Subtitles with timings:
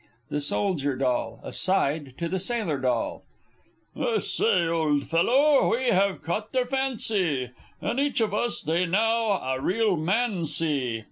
[0.31, 2.87] The Soldier Doll (aside to the Sailor D.).
[4.03, 7.51] I say, old fellow, we have caught their fancy
[7.83, 10.99] In each of us they now a real man see!